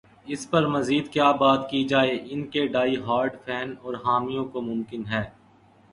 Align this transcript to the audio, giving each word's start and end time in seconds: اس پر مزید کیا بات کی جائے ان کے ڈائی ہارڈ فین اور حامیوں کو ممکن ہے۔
اس 0.25 0.49
پر 0.49 0.67
مزید 0.67 1.09
کیا 1.09 1.29
بات 1.31 1.69
کی 1.69 1.83
جائے 1.83 2.17
ان 2.29 2.45
کے 2.47 2.65
ڈائی 2.67 2.95
ہارڈ 2.97 3.35
فین 3.45 3.73
اور 3.81 3.93
حامیوں 4.05 4.45
کو 4.45 4.61
ممکن 4.61 5.05
ہے۔ 5.07 5.23